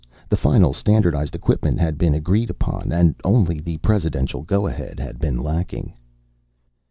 The 0.29 0.35
final 0.35 0.73
standardized 0.73 1.35
equipment 1.35 1.79
had 1.79 1.99
been 1.99 2.15
agreed 2.15 2.49
upon, 2.49 2.91
and 2.91 3.13
only 3.23 3.59
the 3.59 3.77
Presidential 3.85 4.41
go 4.41 4.65
ahead 4.65 4.99
had 4.99 5.19
been 5.19 5.37
lacking. 5.37 5.93